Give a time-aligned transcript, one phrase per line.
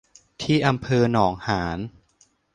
[0.41, 1.79] ที่อำเภอหนองหาน